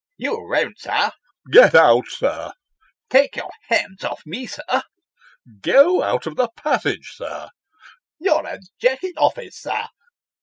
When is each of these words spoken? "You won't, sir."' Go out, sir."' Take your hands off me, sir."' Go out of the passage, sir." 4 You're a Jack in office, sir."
"You 0.17 0.39
won't, 0.49 0.79
sir."' 0.79 1.11
Go 1.53 1.69
out, 1.75 2.05
sir."' 2.07 2.53
Take 3.11 3.35
your 3.35 3.51
hands 3.67 4.03
off 4.03 4.23
me, 4.25 4.47
sir."' 4.47 4.81
Go 5.61 6.01
out 6.01 6.25
of 6.25 6.37
the 6.37 6.49
passage, 6.57 7.11
sir." 7.13 7.49
4 8.17 8.17
You're 8.17 8.47
a 8.47 8.59
Jack 8.81 9.03
in 9.03 9.13
office, 9.17 9.59
sir." 9.59 9.85